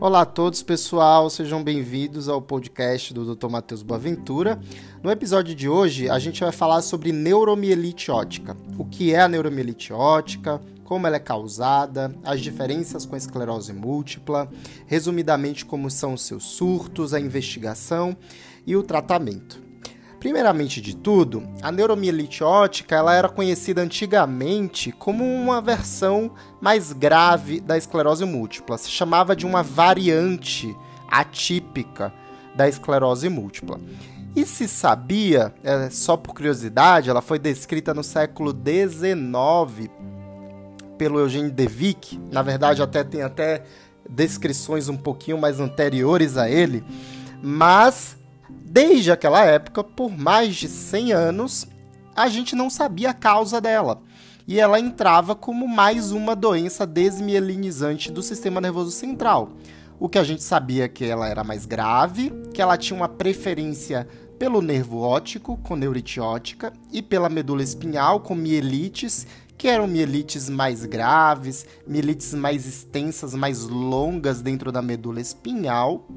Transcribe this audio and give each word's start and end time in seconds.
Olá 0.00 0.22
a 0.22 0.26
todos, 0.26 0.62
pessoal, 0.62 1.30
sejam 1.30 1.62
bem-vindos 1.62 2.28
ao 2.28 2.42
podcast 2.42 3.14
do 3.14 3.34
Dr. 3.34 3.48
Matheus 3.48 3.82
Boaventura. 3.82 4.60
No 5.02 5.10
episódio 5.10 5.54
de 5.54 5.68
hoje, 5.68 6.08
a 6.08 6.18
gente 6.18 6.40
vai 6.40 6.50
falar 6.50 6.82
sobre 6.82 7.12
neuromielite 7.12 8.10
ótica. 8.10 8.56
O 8.76 8.84
que 8.84 9.14
é 9.14 9.20
a 9.20 9.28
neuromielite 9.28 9.92
ótica, 9.92 10.60
como 10.84 11.06
ela 11.06 11.16
é 11.16 11.20
causada, 11.20 12.14
as 12.24 12.40
diferenças 12.40 13.06
com 13.06 13.14
a 13.14 13.18
esclerose 13.18 13.72
múltipla, 13.72 14.50
resumidamente 14.86 15.64
como 15.64 15.90
são 15.90 16.14
os 16.14 16.22
seus 16.22 16.44
surtos, 16.44 17.14
a 17.14 17.20
investigação 17.20 18.16
e 18.66 18.74
o 18.76 18.82
tratamento. 18.82 19.71
Primeiramente 20.22 20.80
de 20.80 20.94
tudo, 20.94 21.42
a 21.60 21.72
neuromielite 21.72 22.44
ótica 22.44 22.94
ela 22.94 23.12
era 23.12 23.28
conhecida 23.28 23.82
antigamente 23.82 24.92
como 24.92 25.24
uma 25.24 25.60
versão 25.60 26.30
mais 26.60 26.92
grave 26.92 27.58
da 27.58 27.76
esclerose 27.76 28.24
múltipla. 28.24 28.78
Se 28.78 28.88
chamava 28.88 29.34
de 29.34 29.44
uma 29.44 29.64
variante 29.64 30.76
atípica 31.10 32.12
da 32.54 32.68
esclerose 32.68 33.28
múltipla. 33.28 33.80
E 34.36 34.46
se 34.46 34.68
sabia, 34.68 35.52
é, 35.64 35.90
só 35.90 36.16
por 36.16 36.36
curiosidade, 36.36 37.10
ela 37.10 37.20
foi 37.20 37.40
descrita 37.40 37.92
no 37.92 38.04
século 38.04 38.52
XIX 38.52 39.90
pelo 40.96 41.18
Eugênio 41.18 41.50
De 41.50 41.66
Vic. 41.66 42.16
Na 42.30 42.42
verdade, 42.42 42.80
até 42.80 43.02
tem 43.02 43.22
até 43.22 43.64
descrições 44.08 44.88
um 44.88 44.96
pouquinho 44.96 45.36
mais 45.36 45.58
anteriores 45.58 46.36
a 46.36 46.48
ele, 46.48 46.84
mas 47.42 48.21
Desde 48.64 49.12
aquela 49.12 49.44
época, 49.44 49.84
por 49.84 50.10
mais 50.10 50.56
de 50.56 50.68
100 50.68 51.12
anos, 51.12 51.66
a 52.14 52.28
gente 52.28 52.54
não 52.54 52.70
sabia 52.70 53.10
a 53.10 53.14
causa 53.14 53.60
dela. 53.60 54.02
E 54.46 54.58
ela 54.58 54.80
entrava 54.80 55.34
como 55.34 55.68
mais 55.68 56.10
uma 56.12 56.34
doença 56.34 56.86
desmielinizante 56.86 58.10
do 58.10 58.22
sistema 58.22 58.60
nervoso 58.60 58.90
central. 58.90 59.52
O 60.00 60.08
que 60.08 60.18
a 60.18 60.24
gente 60.24 60.42
sabia 60.42 60.88
que 60.88 61.04
ela 61.04 61.28
era 61.28 61.44
mais 61.44 61.64
grave, 61.64 62.32
que 62.52 62.60
ela 62.60 62.76
tinha 62.76 62.96
uma 62.96 63.08
preferência 63.08 64.08
pelo 64.38 64.60
nervo 64.60 65.00
óptico, 65.00 65.56
com 65.58 65.76
neurite 65.76 66.18
ótica, 66.18 66.72
e 66.90 67.00
pela 67.00 67.28
medula 67.28 67.62
espinhal, 67.62 68.18
com 68.18 68.34
mielites, 68.34 69.26
que 69.56 69.68
eram 69.68 69.86
mielites 69.86 70.48
mais 70.48 70.84
graves, 70.84 71.64
mielites 71.86 72.34
mais 72.34 72.66
extensas, 72.66 73.32
mais 73.32 73.62
longas 73.62 74.42
dentro 74.42 74.72
da 74.72 74.82
medula 74.82 75.20
espinhal, 75.20 76.08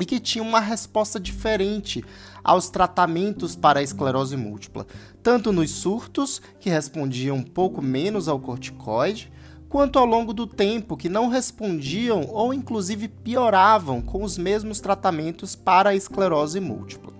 e 0.00 0.04
que 0.04 0.20
tinha 0.20 0.42
uma 0.42 0.60
resposta 0.60 1.18
diferente 1.20 2.04
aos 2.42 2.68
tratamentos 2.68 3.56
para 3.56 3.80
a 3.80 3.82
esclerose 3.82 4.36
múltipla, 4.36 4.86
tanto 5.22 5.52
nos 5.52 5.70
surtos, 5.70 6.40
que 6.60 6.68
respondiam 6.68 7.36
um 7.36 7.42
pouco 7.42 7.80
menos 7.80 8.28
ao 8.28 8.38
corticoide, 8.38 9.32
quanto 9.68 9.98
ao 9.98 10.06
longo 10.06 10.32
do 10.32 10.46
tempo, 10.46 10.96
que 10.96 11.08
não 11.08 11.28
respondiam 11.28 12.28
ou 12.30 12.54
inclusive 12.54 13.08
pioravam 13.08 14.00
com 14.00 14.22
os 14.22 14.38
mesmos 14.38 14.80
tratamentos 14.80 15.56
para 15.56 15.90
a 15.90 15.94
esclerose 15.96 16.60
múltipla. 16.60 17.12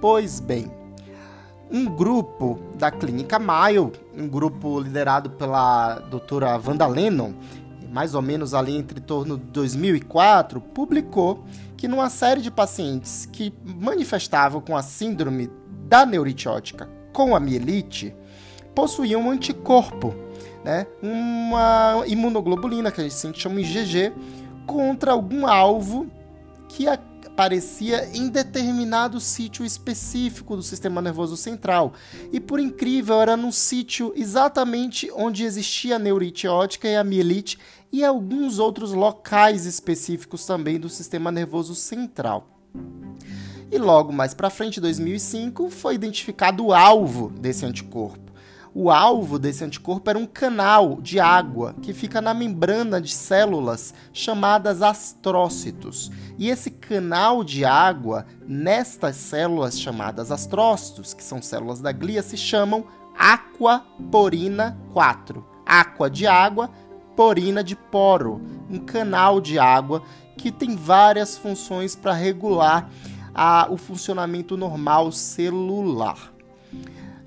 Pois 0.00 0.40
bem, 0.40 0.70
um 1.70 1.84
grupo 1.84 2.58
da 2.76 2.90
Clínica 2.90 3.38
Mayo, 3.38 3.92
um 4.16 4.26
grupo 4.26 4.80
liderado 4.80 5.30
pela 5.30 5.98
doutora 6.00 6.60
Wanda 6.64 6.86
Lennon, 6.86 7.34
mais 7.90 8.14
ou 8.14 8.22
menos 8.22 8.54
ali 8.54 8.76
entre 8.76 9.00
torno 9.00 9.36
de 9.36 9.44
2004, 9.44 10.60
publicou 10.60 11.44
que 11.76 11.88
numa 11.88 12.10
série 12.10 12.40
de 12.40 12.50
pacientes 12.50 13.26
que 13.26 13.52
manifestavam 13.64 14.60
com 14.60 14.76
a 14.76 14.82
síndrome 14.82 15.50
da 15.88 16.04
neurite 16.04 16.48
ótica 16.48 16.88
com 17.12 17.34
a 17.34 17.40
mielite, 17.40 18.14
possuíam 18.74 19.22
um 19.22 19.30
anticorpo, 19.30 20.14
né? 20.64 20.86
uma 21.02 22.04
imunoglobulina, 22.06 22.92
que 22.92 23.00
a 23.00 23.08
gente 23.08 23.40
chama 23.40 23.60
IgG, 23.60 24.12
contra 24.66 25.12
algum 25.12 25.46
alvo 25.46 26.06
que 26.68 26.86
aparecia 27.38 28.10
em 28.12 28.28
determinado 28.28 29.20
sítio 29.20 29.64
específico 29.64 30.56
do 30.56 30.62
sistema 30.62 31.00
nervoso 31.00 31.36
central. 31.36 31.92
E 32.32 32.40
por 32.40 32.58
incrível, 32.58 33.22
era 33.22 33.36
num 33.36 33.52
sítio 33.52 34.12
exatamente 34.16 35.08
onde 35.14 35.44
existia 35.44 35.94
a 35.94 35.98
neurite 36.00 36.48
ótica 36.48 36.88
e 36.88 36.96
a 36.96 37.04
mielite 37.04 37.56
e 37.92 38.04
alguns 38.04 38.58
outros 38.58 38.92
locais 38.92 39.66
específicos 39.66 40.44
também 40.44 40.80
do 40.80 40.88
sistema 40.88 41.30
nervoso 41.30 41.76
central. 41.76 42.58
E 43.70 43.78
logo 43.78 44.12
mais 44.12 44.34
para 44.34 44.50
frente, 44.50 44.78
em 44.78 44.82
2005, 44.82 45.70
foi 45.70 45.94
identificado 45.94 46.66
o 46.66 46.72
alvo 46.74 47.30
desse 47.38 47.64
anticorpo. 47.64 48.27
O 48.80 48.92
alvo 48.92 49.40
desse 49.40 49.64
anticorpo 49.64 50.08
era 50.08 50.16
um 50.16 50.24
canal 50.24 51.00
de 51.02 51.18
água 51.18 51.74
que 51.82 51.92
fica 51.92 52.20
na 52.20 52.32
membrana 52.32 53.00
de 53.00 53.12
células 53.12 53.92
chamadas 54.12 54.82
astrócitos. 54.82 56.12
E 56.38 56.48
esse 56.48 56.70
canal 56.70 57.42
de 57.42 57.64
água 57.64 58.24
nestas 58.46 59.16
células 59.16 59.80
chamadas 59.80 60.30
astrócitos, 60.30 61.12
que 61.12 61.24
são 61.24 61.42
células 61.42 61.80
da 61.80 61.90
glia, 61.90 62.22
se 62.22 62.36
chamam 62.36 62.86
aquaporina 63.18 64.78
4. 64.92 65.44
Aqua 65.66 66.08
de 66.08 66.28
água, 66.28 66.70
porina 67.16 67.64
de 67.64 67.74
poro, 67.74 68.40
um 68.70 68.78
canal 68.78 69.40
de 69.40 69.58
água 69.58 70.04
que 70.36 70.52
tem 70.52 70.76
várias 70.76 71.36
funções 71.36 71.96
para 71.96 72.12
regular 72.12 72.88
a, 73.34 73.66
o 73.68 73.76
funcionamento 73.76 74.56
normal 74.56 75.10
celular. 75.10 76.32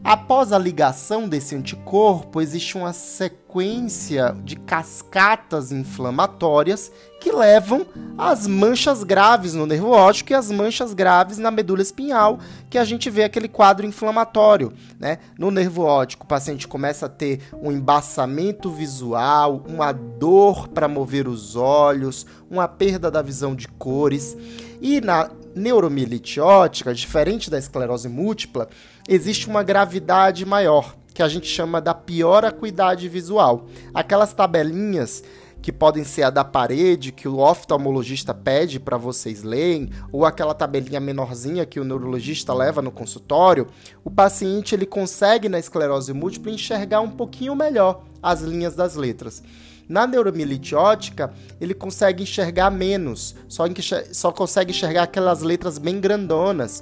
Após 0.04 0.52
a 0.52 0.58
ligação 0.58 1.30
desse 1.30 1.56
anticorpo, 1.56 2.42
existe 2.42 2.76
uma 2.76 2.92
sequência 2.92 4.36
de 4.44 4.56
cascatas 4.56 5.72
inflamatórias 5.72 6.92
que 7.20 7.32
levam 7.32 7.86
às 8.18 8.48
manchas 8.48 9.04
graves 9.04 9.54
no 9.54 9.68
nervo 9.68 9.92
óptico 9.92 10.32
e 10.32 10.34
às 10.34 10.50
manchas 10.50 10.96
graves 10.96 11.38
na 11.38 11.52
medula 11.52 11.84
espinhal, 11.84 12.40
que 12.68 12.80
a 12.80 12.84
gente 12.84 13.12
vê 13.12 13.24
aquele 13.24 13.48
quadro 13.48 13.86
inflamatório. 13.86 14.74
Né? 15.00 15.20
No 15.38 15.52
nervo 15.52 15.84
óptico, 15.84 16.26
o 16.26 16.28
paciente 16.28 16.68
começa 16.68 17.06
a 17.06 17.10
ter 17.10 17.40
um 17.62 17.72
embaçamento 17.72 18.72
visual, 18.72 19.64
uma 19.68 19.92
dor 19.92 20.68
para 20.68 20.88
mover 20.88 21.28
os 21.28 21.56
olhos, 21.56 22.26
uma 22.50 22.68
perda 22.68 23.12
da 23.12 23.22
visão 23.22 23.56
de 23.56 23.68
cores. 23.68 24.36
E 24.82 25.00
na 25.00 25.30
neuromielite 25.56 26.40
ótica, 26.40 26.94
diferente 26.94 27.50
da 27.50 27.58
esclerose 27.58 28.10
múltipla, 28.10 28.70
existe 29.08 29.48
uma 29.48 29.64
gravidade 29.64 30.46
maior, 30.46 30.96
que 31.14 31.22
a 31.22 31.28
gente 31.28 31.48
chama 31.48 31.82
da 31.82 31.94
pior 31.94 32.46
acuidade 32.46 33.08
visual. 33.10 33.68
Aquelas 33.94 34.34
tabelinhas 34.34 35.24
que 35.62 35.72
podem 35.72 36.04
ser 36.04 36.24
a 36.24 36.30
da 36.30 36.44
parede, 36.44 37.12
que 37.12 37.28
o 37.28 37.38
oftalmologista 37.38 38.34
pede 38.34 38.80
para 38.80 38.98
vocês 38.98 39.44
lerem, 39.44 39.92
ou 40.12 40.26
aquela 40.26 40.54
tabelinha 40.54 41.00
menorzinha 41.00 41.66
que 41.66 41.80
o 41.80 41.84
neurologista 41.84 42.54
leva 42.54 42.82
no 42.82 42.92
consultório, 42.92 43.68
o 44.04 44.10
paciente 44.10 44.74
ele 44.74 44.86
consegue 44.86 45.48
na 45.48 45.60
esclerose 45.60 46.14
múltipla 46.14 46.52
enxergar 46.52 47.02
um 47.02 47.12
pouquinho 47.12 47.56
melhor 47.56 48.04
as 48.22 48.42
linhas 48.42 48.76
das 48.76 48.96
letras. 48.96 49.44
Na 49.92 50.08
neuromielite 50.08 50.74
ótica, 50.74 51.34
ele 51.60 51.74
consegue 51.74 52.24
enxergar 52.24 52.72
menos, 52.72 53.36
só, 53.50 53.66
só 54.14 54.32
consegue 54.32 54.72
enxergar 54.72 55.04
aquelas 55.04 55.42
letras 55.42 55.78
bem 55.78 56.00
grandonas 56.00 56.82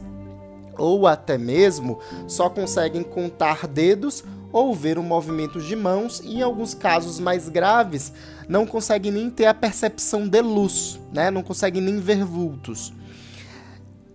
ou 0.77 1.07
até 1.07 1.35
mesmo 1.35 1.99
só 2.27 2.51
conseguem 2.51 3.01
contar 3.01 3.65
dedos 3.65 4.23
ou 4.53 4.75
ver 4.75 4.99
o 4.99 5.03
movimento 5.03 5.59
de 5.59 5.75
mãos 5.75 6.21
e 6.23 6.35
em 6.35 6.41
alguns 6.43 6.75
casos 6.75 7.19
mais 7.19 7.49
graves 7.49 8.13
não 8.47 8.63
conseguem 8.67 9.11
nem 9.11 9.27
ter 9.27 9.47
a 9.47 9.55
percepção 9.55 10.27
de 10.27 10.41
luz, 10.43 10.99
né? 11.11 11.31
Não 11.31 11.41
conseguem 11.41 11.81
nem 11.81 11.99
ver 11.99 12.23
vultos. 12.23 12.93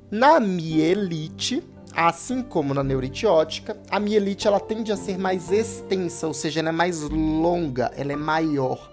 Na 0.09 0.39
mielite, 0.39 1.65
assim 1.97 2.43
como 2.43 2.75
na 2.75 2.83
neurite 2.83 3.27
ótica, 3.27 3.77
a 3.91 4.01
mielite 4.01 4.47
ela 4.47 4.61
tende 4.61 4.93
a 4.93 4.97
ser 4.97 5.19
mais 5.19 5.51
extensa, 5.51 6.27
ou 6.27 6.35
seja, 6.35 6.61
ela 6.61 6.71
é 6.71 6.73
mais 6.73 7.01
longa, 7.03 7.93
ela 7.97 8.13
é 8.13 8.17
maior. 8.17 8.91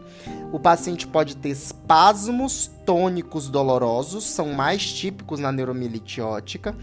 O 0.52 0.60
paciente 0.60 1.08
pode 1.08 1.36
ter 1.38 1.50
espasmos 1.50 2.70
tônicos 2.86 3.50
dolorosos, 3.50 4.26
são 4.26 4.54
mais 4.54 4.86
típicos 4.92 5.40
na 5.40 5.52
neuromielite 5.52 6.22
ótica 6.22 6.76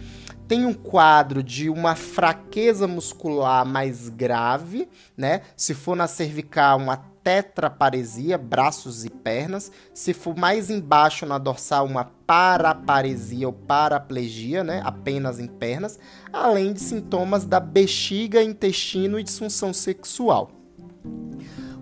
tem 0.48 0.64
um 0.64 0.72
quadro 0.72 1.42
de 1.42 1.68
uma 1.68 1.94
fraqueza 1.94 2.88
muscular 2.88 3.66
mais 3.66 4.08
grave, 4.08 4.88
né? 5.14 5.42
Se 5.54 5.74
for 5.74 5.94
na 5.94 6.06
cervical, 6.06 6.78
uma 6.78 6.96
tetraparesia, 7.22 8.38
braços 8.38 9.04
e 9.04 9.10
pernas. 9.10 9.70
Se 9.92 10.14
for 10.14 10.34
mais 10.34 10.70
embaixo 10.70 11.26
na 11.26 11.36
dorsal, 11.36 11.84
uma 11.84 12.10
paraparesia 12.26 13.46
ou 13.46 13.52
paraplegia, 13.52 14.64
né? 14.64 14.80
Apenas 14.82 15.38
em 15.38 15.46
pernas, 15.46 15.98
além 16.32 16.72
de 16.72 16.80
sintomas 16.80 17.44
da 17.44 17.60
bexiga, 17.60 18.42
intestino 18.42 19.20
e 19.20 19.22
disfunção 19.22 19.74
sexual. 19.74 20.50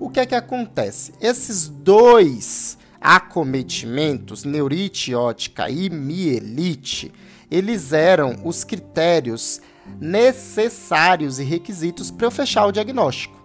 O 0.00 0.10
que 0.10 0.18
é 0.18 0.26
que 0.26 0.34
acontece? 0.34 1.12
Esses 1.20 1.68
dois 1.68 2.76
acometimentos, 3.06 4.42
neurite 4.42 5.14
ótica 5.14 5.70
e 5.70 5.88
mielite, 5.88 7.12
eles 7.48 7.92
eram 7.92 8.40
os 8.44 8.64
critérios 8.64 9.60
necessários 10.00 11.38
e 11.38 11.44
requisitos 11.44 12.10
para 12.10 12.26
eu 12.26 12.32
fechar 12.32 12.66
o 12.66 12.72
diagnóstico. 12.72 13.36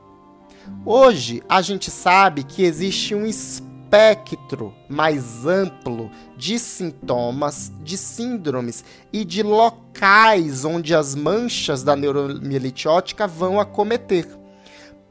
Hoje, 0.84 1.44
a 1.48 1.62
gente 1.62 1.92
sabe 1.92 2.44
que 2.44 2.64
existe 2.64 3.14
um 3.14 3.24
espectro 3.24 4.74
mais 4.90 5.46
amplo 5.46 6.10
de 6.36 6.58
sintomas, 6.58 7.72
de 7.84 8.00
síndromes 8.00 8.84
e 9.14 9.24
de 9.24 9.44
locais 9.44 10.66
onde 10.66 10.96
as 10.96 11.14
manchas 11.14 11.84
da 11.84 11.96
neuromielite 11.96 12.88
ótica 12.88 13.28
vão 13.28 13.60
acometer. 13.60 14.28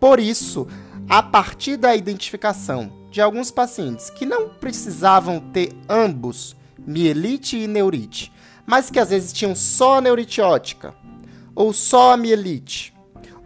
Por 0.00 0.18
isso, 0.18 0.66
a 1.08 1.22
partir 1.22 1.76
da 1.76 1.94
identificação 1.94 2.99
de 3.10 3.20
alguns 3.20 3.50
pacientes 3.50 4.08
que 4.08 4.24
não 4.24 4.48
precisavam 4.48 5.40
ter 5.40 5.72
ambos, 5.88 6.56
mielite 6.78 7.56
e 7.56 7.66
neurite, 7.66 8.32
mas 8.64 8.90
que 8.90 9.00
às 9.00 9.10
vezes 9.10 9.32
tinham 9.32 9.54
só 9.54 9.98
a 9.98 10.00
neurite 10.00 10.40
ótica 10.40 10.94
ou 11.54 11.72
só 11.72 12.12
a 12.12 12.16
mielite, 12.16 12.94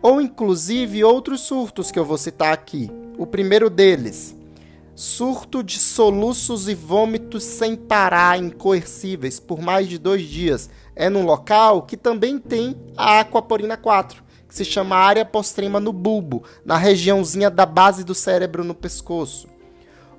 ou 0.03 0.21
inclusive 0.21 1.03
outros 1.03 1.41
surtos 1.41 1.91
que 1.91 1.99
eu 1.99 2.05
vou 2.05 2.19
citar 2.19 2.53
aqui. 2.53 2.91
O 3.17 3.27
primeiro 3.27 3.71
deles, 3.71 4.37
surto 4.95 5.63
de 5.63 5.79
soluços 5.79 6.69
e 6.69 6.75
vômitos 6.75 7.43
sem 7.43 7.75
parar, 7.75 8.39
incoercíveis, 8.39 9.41
por 9.41 9.61
mais 9.61 9.89
de 9.89 9.99
dois 9.99 10.23
dias. 10.29 10.71
É 10.95 11.09
num 11.09 11.25
local 11.25 11.83
que 11.83 11.97
também 11.97 12.39
tem 12.39 12.77
a 12.97 13.21
aquaporina 13.21 13.77
4, 13.77 14.23
que 14.49 14.55
se 14.55 14.65
chama 14.65 14.97
área 14.97 15.25
postrema 15.25 15.81
no 15.81 15.93
bulbo, 15.93 16.45
na 16.65 16.77
regiãozinha 16.77 17.51
da 17.51 17.67
base 17.67 18.05
do 18.05 18.15
cérebro 18.15 18.63
no 18.63 18.75
pescoço. 18.75 19.49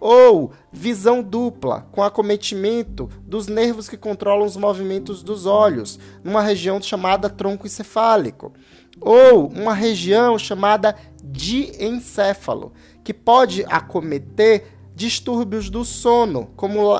Ou 0.07 0.51
visão 0.71 1.23
dupla, 1.23 1.87
com 1.91 2.03
acometimento 2.03 3.09
dos 3.23 3.47
nervos 3.47 3.89
que 3.89 3.97
controlam 3.97 4.45
os 4.45 4.55
movimentos 4.55 5.23
dos 5.23 5.47
olhos, 5.47 5.97
numa 6.23 6.43
região 6.43 6.79
chamada 6.79 7.27
tronco 7.27 7.65
encefálico. 7.65 8.53
Ou 9.01 9.47
uma 9.47 9.73
região 9.73 10.37
chamada 10.37 10.95
diencéfalo, 11.23 12.71
que 13.03 13.15
pode 13.15 13.65
acometer 13.67 14.77
distúrbios 14.93 15.71
do 15.71 15.83
sono, 15.83 16.51
como 16.55 16.99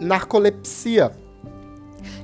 narcolepsia, 0.00 1.12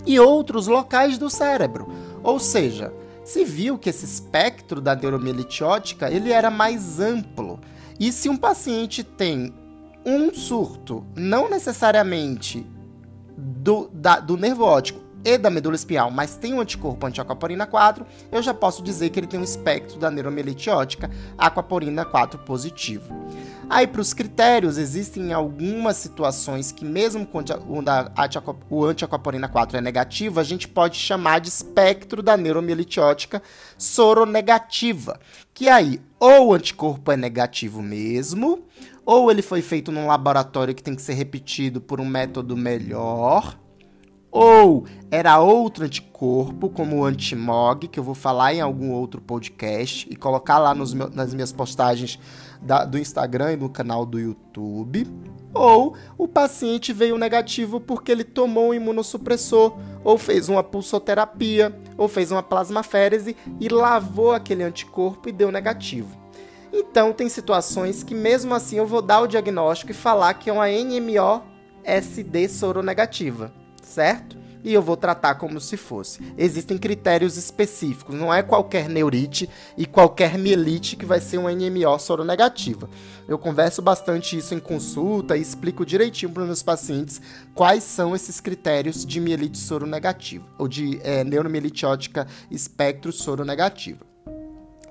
e 0.05 0.19
outros 0.19 0.67
locais 0.67 1.19
do 1.19 1.31
cérebro. 1.31 1.87
Ou 2.20 2.41
seja, 2.41 2.93
se 3.23 3.44
viu 3.44 3.79
que 3.79 3.91
esse 3.91 4.05
espectro 4.05 4.81
da 4.81 4.96
neuromielite 4.96 5.62
ótica 5.62 6.11
ele 6.11 6.32
era 6.32 6.50
mais 6.50 6.99
amplo. 6.99 7.61
E 8.00 8.11
se 8.11 8.29
um 8.29 8.37
paciente 8.37 9.05
tem 9.05 9.55
um 10.04 10.32
surto, 10.34 11.04
não 11.16 11.48
necessariamente 11.48 12.66
do, 13.36 13.88
da, 13.92 14.20
do 14.20 14.36
nervo 14.36 14.64
óptico 14.64 15.04
e 15.24 15.38
da 15.38 15.48
medula 15.48 15.74
espinhal, 15.74 16.10
mas 16.10 16.36
tem 16.36 16.52
um 16.52 16.60
anticorpo 16.60 17.06
anti-aquaporina 17.06 17.66
4, 17.66 18.04
eu 18.30 18.42
já 18.42 18.52
posso 18.52 18.82
dizer 18.82 19.08
que 19.08 19.18
ele 19.18 19.26
tem 19.26 19.40
um 19.40 19.44
espectro 19.44 19.98
da 19.98 20.10
neuromielite 20.10 20.68
ótica 20.68 21.10
aquaporina 21.38 22.04
4 22.04 22.40
positivo. 22.40 23.24
Aí, 23.70 23.86
para 23.86 24.02
os 24.02 24.12
critérios, 24.12 24.76
existem 24.76 25.32
algumas 25.32 25.96
situações 25.96 26.70
que, 26.70 26.84
mesmo 26.84 27.26
quando 27.26 27.50
o 28.68 28.84
anti-aquaporina 28.84 29.48
4 29.48 29.78
é 29.78 29.80
negativo, 29.80 30.38
a 30.38 30.44
gente 30.44 30.68
pode 30.68 30.98
chamar 30.98 31.40
de 31.40 31.48
espectro 31.48 32.22
da 32.22 32.36
neuromielite 32.36 33.00
ótica 33.00 33.42
soronegativa. 33.78 35.18
Que 35.54 35.70
aí, 35.70 35.98
ou 36.20 36.48
o 36.48 36.52
anticorpo 36.52 37.10
é 37.10 37.16
negativo 37.16 37.80
mesmo, 37.80 38.64
ou 39.04 39.30
ele 39.30 39.42
foi 39.42 39.62
feito 39.62 39.92
num 39.92 40.06
laboratório 40.06 40.74
que 40.74 40.82
tem 40.82 40.94
que 40.94 41.02
ser 41.02 41.14
repetido 41.14 41.80
por 41.80 42.00
um 42.00 42.06
método 42.06 42.56
melhor, 42.56 43.58
ou 44.34 44.84
era 45.12 45.38
outro 45.38 45.84
anticorpo, 45.84 46.68
como 46.68 46.96
o 46.96 47.04
antimog, 47.04 47.86
que 47.86 48.00
eu 48.00 48.02
vou 48.02 48.16
falar 48.16 48.52
em 48.52 48.60
algum 48.60 48.90
outro 48.90 49.20
podcast 49.20 50.08
e 50.10 50.16
colocar 50.16 50.58
lá 50.58 50.74
nos 50.74 50.92
nas 50.92 51.32
minhas 51.32 51.52
postagens 51.52 52.18
da, 52.60 52.84
do 52.84 52.98
Instagram 52.98 53.52
e 53.52 53.56
no 53.56 53.68
canal 53.68 54.04
do 54.04 54.18
YouTube. 54.18 55.06
Ou 55.54 55.94
o 56.18 56.26
paciente 56.26 56.92
veio 56.92 57.16
negativo 57.16 57.78
porque 57.78 58.10
ele 58.10 58.24
tomou 58.24 58.70
um 58.70 58.74
imunossupressor, 58.74 59.78
ou 60.02 60.18
fez 60.18 60.48
uma 60.48 60.64
pulsoterapia, 60.64 61.72
ou 61.96 62.08
fez 62.08 62.32
uma 62.32 62.42
plasmaférese 62.42 63.36
e 63.60 63.68
lavou 63.68 64.32
aquele 64.32 64.64
anticorpo 64.64 65.28
e 65.28 65.32
deu 65.32 65.52
negativo. 65.52 66.23
Então, 66.76 67.12
tem 67.12 67.28
situações 67.28 68.02
que, 68.02 68.14
mesmo 68.14 68.52
assim, 68.52 68.76
eu 68.76 68.86
vou 68.86 69.00
dar 69.00 69.20
o 69.20 69.28
diagnóstico 69.28 69.92
e 69.92 69.94
falar 69.94 70.34
que 70.34 70.50
é 70.50 70.52
uma 70.52 70.66
NMO-SD 70.68 72.48
soronegativa 72.48 73.52
certo? 73.84 74.42
E 74.64 74.72
eu 74.72 74.80
vou 74.80 74.96
tratar 74.96 75.34
como 75.34 75.60
se 75.60 75.76
fosse. 75.76 76.20
Existem 76.38 76.78
critérios 76.78 77.36
específicos, 77.36 78.14
não 78.14 78.32
é 78.32 78.42
qualquer 78.42 78.88
neurite 78.88 79.48
e 79.76 79.84
qualquer 79.84 80.38
mielite 80.38 80.96
que 80.96 81.04
vai 81.04 81.20
ser 81.20 81.36
uma 81.36 81.52
NMO 81.52 81.98
soronegativa. 81.98 82.88
Eu 83.28 83.38
converso 83.38 83.82
bastante 83.82 84.38
isso 84.38 84.54
em 84.54 84.58
consulta 84.58 85.36
e 85.36 85.42
explico 85.42 85.84
direitinho 85.84 86.32
para 86.32 86.40
os 86.40 86.46
meus 86.46 86.62
pacientes 86.62 87.20
quais 87.54 87.84
são 87.84 88.16
esses 88.16 88.40
critérios 88.40 89.04
de 89.04 89.20
mielite 89.20 89.58
soronegativa, 89.58 90.46
ou 90.58 90.66
de 90.66 90.98
é, 91.02 91.22
neuromielite 91.22 91.84
ótica 91.84 92.26
espectro 92.50 93.12
soronegativa. 93.12 94.13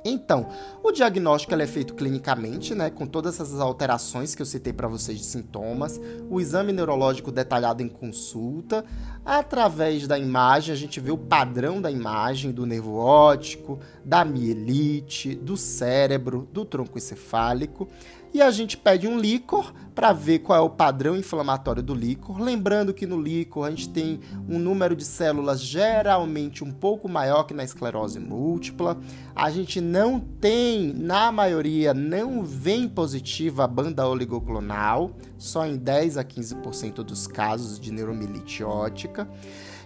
Então, 0.05 0.47
o 0.83 0.91
diagnóstico 0.91 1.55
é 1.55 1.67
feito 1.67 1.93
clinicamente, 1.93 2.75
né, 2.75 2.89
com 2.89 3.05
todas 3.05 3.39
essas 3.39 3.59
alterações 3.59 4.35
que 4.35 4.41
eu 4.41 4.45
citei 4.45 4.73
para 4.73 4.87
vocês 4.87 5.17
de 5.17 5.25
sintomas, 5.25 5.99
o 6.29 6.41
exame 6.41 6.73
neurológico 6.73 7.31
detalhado 7.31 7.81
em 7.81 7.87
consulta, 7.87 8.83
através 9.25 10.05
da 10.05 10.19
imagem 10.19 10.73
a 10.73 10.77
gente 10.77 10.99
vê 10.99 11.11
o 11.11 11.17
padrão 11.17 11.81
da 11.81 11.89
imagem 11.89 12.51
do 12.51 12.65
nervo 12.65 12.95
óptico, 12.95 13.79
da 14.03 14.25
mielite, 14.25 15.35
do 15.35 15.55
cérebro, 15.55 16.49
do 16.51 16.65
tronco 16.65 16.97
encefálico 16.97 17.87
e 18.33 18.41
a 18.41 18.49
gente 18.49 18.75
pede 18.75 19.07
um 19.07 19.17
líquor 19.17 19.73
para 19.93 20.11
ver 20.11 20.39
qual 20.39 20.57
é 20.57 20.61
o 20.61 20.69
padrão 20.69 21.15
inflamatório 21.15 21.83
do 21.83 21.93
líquor. 21.93 22.39
Lembrando 22.39 22.93
que 22.93 23.05
no 23.05 23.21
líquor 23.21 23.67
a 23.67 23.69
gente 23.69 23.89
tem 23.89 24.19
um 24.49 24.57
número 24.57 24.95
de 24.95 25.05
células 25.05 25.61
geralmente 25.61 26.63
um 26.63 26.71
pouco 26.71 27.07
maior 27.07 27.43
que 27.43 27.53
na 27.53 27.63
esclerose 27.63 28.19
múltipla. 28.19 28.97
A 29.35 29.51
gente 29.51 29.79
não 29.79 30.19
tem, 30.19 30.93
na 30.93 31.31
maioria, 31.31 31.93
não 31.93 32.43
vem 32.43 32.87
positiva 32.89 33.65
a 33.65 33.67
banda 33.67 34.07
oligoclonal, 34.07 35.11
só 35.37 35.65
em 35.67 35.77
10 35.77 36.17
a 36.17 36.23
15% 36.23 37.03
dos 37.03 37.27
casos 37.27 37.79
de 37.79 37.91
neuromielite 37.91 38.63
ótica. 38.63 39.29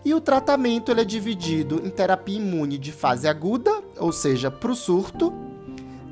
E 0.05 0.13
o 0.13 0.21
tratamento 0.21 0.89
ele 0.89 1.01
é 1.01 1.05
dividido 1.05 1.81
em 1.85 1.89
terapia 1.89 2.37
imune 2.37 2.77
de 2.77 2.93
fase 2.93 3.27
aguda, 3.27 3.83
ou 3.97 4.13
seja, 4.13 4.49
para 4.49 4.71
o 4.71 4.75
surto. 4.75 5.33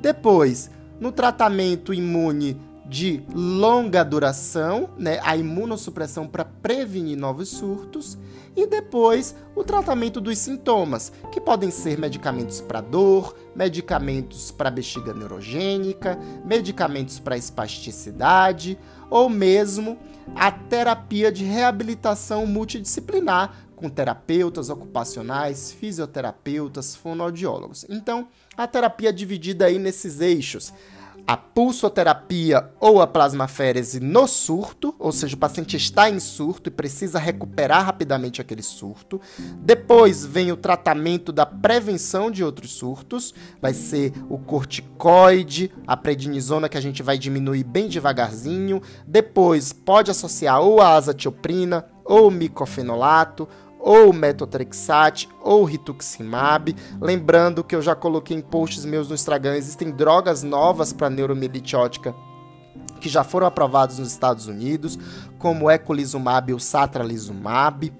Depois, 0.01 0.69
no 1.00 1.12
tratamento 1.12 1.94
imune 1.94 2.59
de 2.88 3.24
longa 3.33 4.04
duração, 4.04 4.90
né, 4.97 5.19
a 5.23 5.35
imunossupressão 5.35 6.28
para 6.28 6.45
prevenir 6.45 7.18
novos 7.18 7.49
surtos, 7.49 8.18
e 8.56 8.68
depois 8.68 9.35
o 9.56 9.64
tratamento 9.64 10.21
dos 10.21 10.37
sintomas, 10.37 11.11
que 11.31 11.42
podem 11.42 11.71
ser 11.71 11.97
medicamentos 11.97 12.61
para 12.61 12.80
dor, 12.80 13.35
medicamentos 13.56 14.52
para 14.52 14.71
bexiga 14.71 15.14
neurogênica, 15.14 16.18
medicamentos 16.45 17.19
para 17.19 17.37
espasticidade, 17.37 18.78
ou 19.09 19.30
mesmo 19.30 19.97
a 20.35 20.52
terapia 20.52 21.31
de 21.31 21.44
reabilitação 21.44 22.45
multidisciplinar, 22.47 23.65
com 23.85 23.89
terapeutas 23.89 24.71
ocupacionais, 24.71 25.71
fisioterapeutas, 25.71 26.95
fonoaudiólogos. 26.95 27.85
Então, 27.87 28.27
a 28.57 28.65
terapia 28.65 29.09
é 29.09 29.11
dividida 29.11 29.68
aí 29.68 29.77
nesses 29.77 30.21
eixos. 30.21 30.73
A 31.27 31.37
pulsoterapia 31.37 32.69
ou 32.80 32.99
a 32.99 33.07
plasmaférese 33.07 33.99
no 33.99 34.27
surto, 34.27 34.94
ou 34.97 35.11
seja, 35.11 35.35
o 35.35 35.39
paciente 35.39 35.77
está 35.77 36.09
em 36.09 36.19
surto 36.19 36.69
e 36.69 36.71
precisa 36.71 37.19
recuperar 37.19 37.85
rapidamente 37.85 38.42
aquele 38.42 38.63
surto. 38.63 39.21
Depois 39.59 40.25
vem 40.25 40.51
o 40.51 40.57
tratamento 40.57 41.31
da 41.31 41.45
prevenção 41.45 42.31
de 42.31 42.44
outros 42.44 42.71
surtos, 42.71 43.33
vai 43.61 43.73
ser 43.73 44.13
o 44.30 44.37
corticoide, 44.39 45.71
a 45.85 45.95
prednisona 45.95 46.69
que 46.69 46.77
a 46.77 46.81
gente 46.81 47.04
vai 47.04 47.18
diminuir 47.18 47.63
bem 47.63 47.87
devagarzinho. 47.87 48.81
Depois 49.07 49.71
pode 49.71 50.09
associar 50.09 50.61
ou 50.61 50.81
a 50.81 50.95
azatioprina 50.95 51.85
ou 52.06 52.30
micofenolato 52.30 53.49
ou 53.85 54.11
metotrexate 54.11 55.30
ou 55.39 55.63
rituximab. 55.63 56.75
Lembrando 56.99 57.63
que 57.63 57.75
eu 57.75 57.83
já 57.83 57.94
coloquei 57.94 58.35
em 58.35 58.42
posts 58.42 58.83
meus 58.83 59.09
no 59.09 59.13
Instagram, 59.13 59.56
existem 59.56 59.92
drogas 59.92 60.42
novas 60.42 60.92
para 60.92 61.07
neuromielite 61.07 61.75
ótica 61.75 62.15
que 62.99 63.07
já 63.07 63.23
foram 63.23 63.45
aprovadas 63.45 63.99
nos 63.99 64.11
Estados 64.11 64.47
Unidos, 64.47 64.97
como 65.37 65.65
o 65.65 65.71
eculizumab 65.71 66.49
e 66.49 66.56
o 66.56 66.59
satralizumab. 66.59 67.94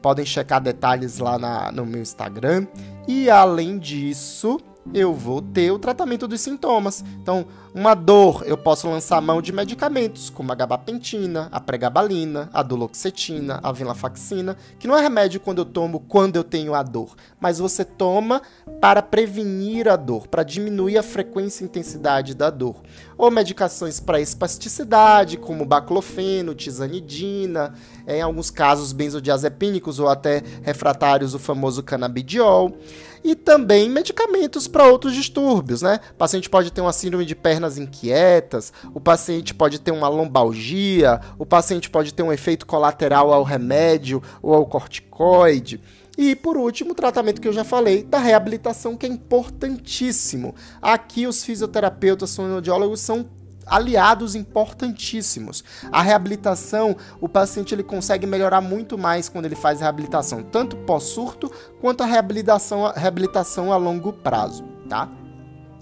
Podem 0.00 0.24
checar 0.24 0.60
detalhes 0.60 1.18
lá 1.18 1.36
na, 1.36 1.72
no 1.72 1.84
meu 1.84 2.00
Instagram. 2.00 2.68
E 3.08 3.28
além 3.28 3.78
disso, 3.78 4.60
eu 4.92 5.14
vou 5.14 5.40
ter 5.40 5.70
o 5.70 5.78
tratamento 5.78 6.28
dos 6.28 6.40
sintomas. 6.40 7.04
Então, 7.20 7.46
uma 7.74 7.94
dor, 7.94 8.44
eu 8.46 8.56
posso 8.56 8.88
lançar 8.88 9.20
mão 9.20 9.42
de 9.42 9.52
medicamentos, 9.52 10.30
como 10.30 10.52
a 10.52 10.54
gabapentina, 10.54 11.48
a 11.50 11.58
pregabalina, 11.58 12.48
a 12.52 12.62
duloxetina, 12.62 13.58
a 13.62 13.72
venlafaxina, 13.72 14.56
que 14.78 14.86
não 14.86 14.96
é 14.96 15.00
remédio 15.00 15.40
quando 15.40 15.58
eu 15.58 15.64
tomo 15.64 16.00
quando 16.00 16.36
eu 16.36 16.44
tenho 16.44 16.74
a 16.74 16.82
dor, 16.82 17.16
mas 17.40 17.58
você 17.58 17.84
toma 17.84 18.42
para 18.80 19.02
prevenir 19.02 19.88
a 19.88 19.96
dor, 19.96 20.28
para 20.28 20.42
diminuir 20.42 20.98
a 20.98 21.02
frequência 21.02 21.64
e 21.64 21.66
intensidade 21.66 22.34
da 22.34 22.50
dor. 22.50 22.76
Ou 23.16 23.30
medicações 23.30 24.00
para 24.00 24.20
espasticidade, 24.20 25.36
como 25.36 25.64
baclofeno, 25.64 26.54
tizanidina, 26.54 27.74
em 28.06 28.20
alguns 28.20 28.50
casos 28.50 28.92
benzodiazepínicos 28.92 29.98
ou 29.98 30.08
até 30.08 30.42
refratários, 30.62 31.34
o 31.34 31.38
famoso 31.38 31.82
canabidiol 31.82 32.76
e 33.24 33.34
também 33.34 33.88
medicamentos 33.88 34.68
para 34.68 34.86
outros 34.86 35.14
distúrbios, 35.14 35.80
né? 35.80 35.98
O 36.12 36.14
paciente 36.14 36.50
pode 36.50 36.70
ter 36.70 36.82
uma 36.82 36.92
síndrome 36.92 37.24
de 37.24 37.34
pernas 37.34 37.78
inquietas, 37.78 38.70
o 38.92 39.00
paciente 39.00 39.54
pode 39.54 39.80
ter 39.80 39.92
uma 39.92 40.08
lombalgia, 40.08 41.18
o 41.38 41.46
paciente 41.46 41.88
pode 41.88 42.12
ter 42.12 42.22
um 42.22 42.32
efeito 42.32 42.66
colateral 42.66 43.32
ao 43.32 43.42
remédio 43.42 44.22
ou 44.42 44.52
ao 44.52 44.66
corticoide. 44.66 45.80
E 46.16 46.34
por 46.36 46.56
último, 46.56 46.92
o 46.92 46.94
tratamento 46.94 47.40
que 47.40 47.48
eu 47.48 47.52
já 47.52 47.64
falei 47.64 48.02
da 48.02 48.18
reabilitação, 48.18 48.96
que 48.96 49.06
é 49.06 49.08
importantíssimo. 49.08 50.54
Aqui 50.80 51.26
os 51.26 51.44
fisioterapeutas 51.44 52.34
fonoaudiólogos 52.34 53.00
são 53.00 53.28
aliados 53.66 54.34
importantíssimos. 54.34 55.64
A 55.90 56.02
reabilitação, 56.02 56.96
o 57.20 57.28
paciente 57.28 57.74
ele 57.74 57.82
consegue 57.82 58.26
melhorar 58.26 58.60
muito 58.60 58.96
mais 58.98 59.28
quando 59.28 59.46
ele 59.46 59.56
faz 59.56 59.80
reabilitação, 59.80 60.42
tanto 60.42 60.76
pós-surto 60.76 61.50
quanto 61.80 62.02
a 62.02 62.06
reabilitação, 62.06 62.84
a 62.86 62.92
reabilitação 62.92 63.72
a 63.72 63.76
longo 63.76 64.12
prazo, 64.12 64.64
tá? 64.88 65.08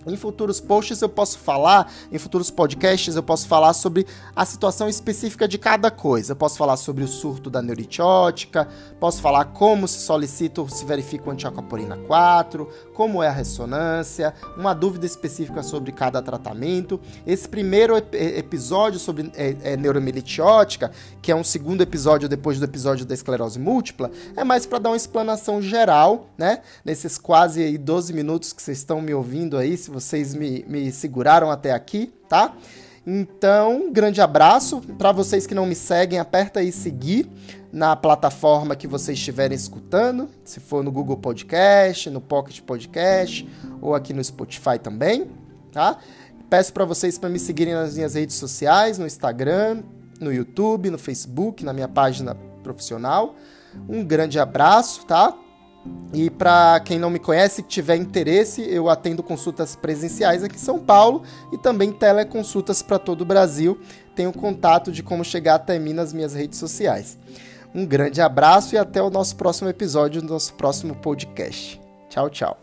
Em 0.06 0.16
futuros 0.16 0.60
posts 0.60 1.00
eu 1.00 1.08
posso 1.08 1.38
falar, 1.38 1.92
em 2.10 2.18
futuros 2.18 2.50
podcasts 2.50 3.14
eu 3.14 3.22
posso 3.22 3.46
falar 3.46 3.72
sobre 3.72 4.06
a 4.34 4.44
situação 4.44 4.88
específica 4.88 5.46
de 5.46 5.58
cada 5.58 5.90
coisa. 5.90 6.32
Eu 6.32 6.36
posso 6.36 6.58
falar 6.58 6.76
sobre 6.76 7.04
o 7.04 7.08
surto 7.08 7.48
da 7.48 7.62
neuritiótica, 7.62 8.68
posso 8.98 9.20
falar 9.20 9.46
como 9.46 9.86
se 9.86 10.00
solicita 10.00 10.60
ou 10.60 10.68
se 10.68 10.84
verifica 10.84 11.28
o 11.28 11.32
antiacoporina 11.32 11.96
4, 11.96 12.68
como 12.94 13.22
é 13.22 13.28
a 13.28 13.32
ressonância, 13.32 14.34
uma 14.56 14.74
dúvida 14.74 15.06
específica 15.06 15.62
sobre 15.62 15.92
cada 15.92 16.20
tratamento. 16.20 17.00
Esse 17.26 17.48
primeiro 17.48 17.96
ep 17.96 18.12
episódio 18.42 18.98
sobre 18.98 19.30
é, 19.34 19.56
é, 19.62 19.76
que 21.20 21.30
é 21.30 21.36
um 21.36 21.44
segundo 21.44 21.82
episódio 21.82 22.28
depois 22.28 22.58
do 22.58 22.64
episódio 22.64 23.04
da 23.04 23.14
esclerose 23.14 23.58
múltipla, 23.58 24.10
é 24.36 24.44
mais 24.44 24.66
para 24.66 24.78
dar 24.78 24.90
uma 24.90 24.96
explanação 24.96 25.60
geral, 25.60 26.28
né? 26.36 26.62
Nesses 26.84 27.18
quase 27.18 27.78
12 27.78 28.12
minutos 28.12 28.52
que 28.52 28.62
vocês 28.62 28.78
estão 28.78 29.00
me 29.00 29.14
ouvindo 29.14 29.56
aí, 29.56 29.76
se 29.76 29.90
vocês 29.92 30.34
me, 30.34 30.64
me 30.66 30.90
seguraram 30.90 31.50
até 31.50 31.72
aqui, 31.72 32.12
tá? 32.28 32.56
Então, 33.06 33.86
um 33.86 33.92
grande 33.92 34.20
abraço. 34.20 34.80
Para 34.96 35.12
vocês 35.12 35.46
que 35.46 35.54
não 35.54 35.66
me 35.66 35.74
seguem, 35.74 36.18
aperta 36.18 36.60
aí 36.60 36.72
seguir 36.72 37.28
na 37.72 37.96
plataforma 37.96 38.76
que 38.76 38.86
vocês 38.86 39.18
estiverem 39.18 39.56
escutando, 39.56 40.28
se 40.44 40.60
for 40.60 40.84
no 40.84 40.92
Google 40.92 41.16
Podcast, 41.16 42.10
no 42.10 42.20
Pocket 42.20 42.60
Podcast 42.60 43.48
ou 43.80 43.94
aqui 43.94 44.12
no 44.12 44.22
Spotify 44.22 44.78
também, 44.80 45.30
tá? 45.72 45.98
Peço 46.50 46.72
para 46.72 46.84
vocês 46.84 47.18
para 47.18 47.30
me 47.30 47.38
seguirem 47.38 47.72
nas 47.74 47.94
minhas 47.94 48.14
redes 48.14 48.36
sociais, 48.36 48.98
no 48.98 49.06
Instagram, 49.06 49.82
no 50.20 50.32
YouTube, 50.32 50.90
no 50.90 50.98
Facebook, 50.98 51.64
na 51.64 51.72
minha 51.72 51.88
página 51.88 52.36
profissional. 52.62 53.34
Um 53.88 54.04
grande 54.04 54.38
abraço, 54.38 55.06
tá? 55.06 55.34
E 56.12 56.30
para 56.30 56.78
quem 56.80 56.98
não 56.98 57.10
me 57.10 57.18
conhece, 57.18 57.62
que 57.62 57.68
tiver 57.68 57.96
interesse, 57.96 58.62
eu 58.62 58.88
atendo 58.88 59.22
consultas 59.22 59.74
presenciais 59.74 60.44
aqui 60.44 60.56
em 60.56 60.58
São 60.58 60.78
Paulo 60.78 61.22
e 61.52 61.58
também 61.58 61.90
teleconsultas 61.90 62.82
para 62.82 62.98
todo 62.98 63.22
o 63.22 63.24
Brasil. 63.24 63.80
Tenho 64.14 64.32
contato 64.32 64.92
de 64.92 65.02
como 65.02 65.24
chegar 65.24 65.54
até 65.54 65.78
mim 65.78 65.92
nas 65.92 66.12
minhas 66.12 66.34
redes 66.34 66.58
sociais. 66.58 67.18
Um 67.74 67.86
grande 67.86 68.20
abraço 68.20 68.74
e 68.74 68.78
até 68.78 69.02
o 69.02 69.10
nosso 69.10 69.34
próximo 69.36 69.70
episódio, 69.70 70.22
nosso 70.22 70.54
próximo 70.54 70.94
podcast. 70.94 71.80
Tchau, 72.10 72.28
tchau. 72.28 72.58